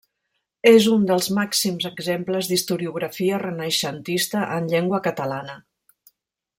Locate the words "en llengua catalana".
4.59-5.63